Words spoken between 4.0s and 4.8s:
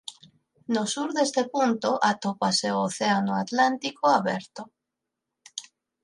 aberto.